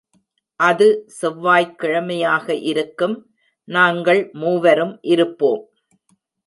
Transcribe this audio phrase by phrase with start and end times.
[0.59, 3.15] அது செவ்வாய்க்கிழமையாக இருக்கும்;
[3.67, 5.63] நாங்கள் மூவரும் இருப்போம்.